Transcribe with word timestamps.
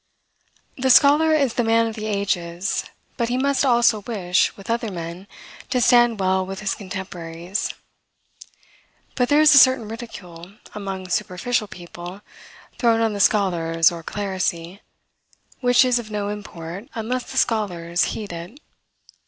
The 0.79 0.89
scholar 0.89 1.31
is 1.31 1.53
the 1.53 1.63
man 1.63 1.85
of 1.85 1.95
the 1.95 2.07
ages, 2.07 2.85
but 3.17 3.29
he 3.29 3.37
must 3.37 3.63
also 3.63 3.99
wish, 4.01 4.51
with 4.57 4.67
other 4.67 4.89
men, 4.89 5.27
to 5.69 5.79
stand 5.79 6.19
well 6.19 6.43
with 6.43 6.59
his 6.61 6.73
contemporaries. 6.73 7.71
But 9.13 9.29
there 9.29 9.41
is 9.41 9.53
a 9.53 9.59
certain 9.59 9.87
ridicule, 9.87 10.53
among 10.73 11.09
superficial 11.09 11.67
people, 11.67 12.21
thrown 12.79 12.99
on 12.99 13.13
the 13.13 13.19
scholars 13.19 13.91
or 13.91 14.01
clerisy, 14.01 14.81
which 15.59 15.85
is 15.85 15.99
of 15.99 16.09
no 16.09 16.29
import, 16.29 16.89
unless 16.95 17.31
the 17.31 17.37
scholars 17.37 18.05
heed 18.05 18.33
it. 18.33 18.57